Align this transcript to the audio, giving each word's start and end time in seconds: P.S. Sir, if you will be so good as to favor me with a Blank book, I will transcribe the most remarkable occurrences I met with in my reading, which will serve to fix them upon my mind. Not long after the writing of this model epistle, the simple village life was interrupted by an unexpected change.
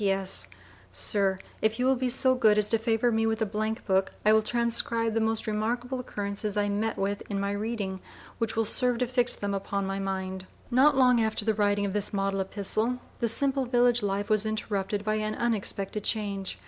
P.S. 0.03 0.47
Sir, 0.91 1.37
if 1.61 1.77
you 1.77 1.85
will 1.85 1.95
be 1.95 2.09
so 2.09 2.33
good 2.33 2.57
as 2.57 2.67
to 2.69 2.79
favor 2.79 3.11
me 3.11 3.27
with 3.27 3.39
a 3.39 3.45
Blank 3.45 3.85
book, 3.85 4.11
I 4.25 4.33
will 4.33 4.41
transcribe 4.41 5.13
the 5.13 5.19
most 5.21 5.45
remarkable 5.45 5.99
occurrences 5.99 6.57
I 6.57 6.69
met 6.69 6.97
with 6.97 7.21
in 7.29 7.39
my 7.39 7.51
reading, 7.51 7.99
which 8.39 8.55
will 8.55 8.65
serve 8.65 8.97
to 8.97 9.05
fix 9.07 9.35
them 9.35 9.53
upon 9.53 9.85
my 9.85 9.99
mind. 9.99 10.47
Not 10.71 10.97
long 10.97 11.21
after 11.21 11.45
the 11.45 11.53
writing 11.53 11.85
of 11.85 11.93
this 11.93 12.13
model 12.13 12.39
epistle, 12.41 12.97
the 13.19 13.27
simple 13.27 13.67
village 13.67 14.01
life 14.01 14.27
was 14.27 14.43
interrupted 14.43 15.05
by 15.05 15.17
an 15.17 15.35
unexpected 15.35 16.03
change. 16.03 16.57